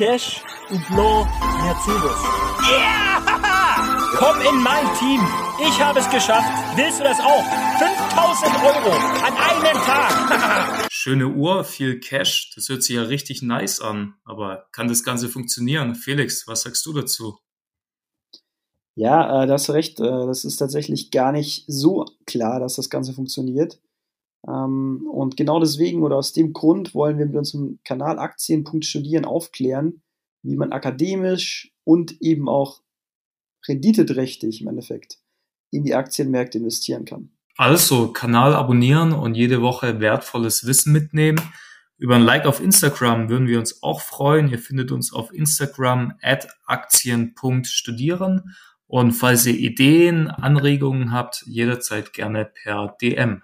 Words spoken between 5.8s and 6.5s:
es geschafft.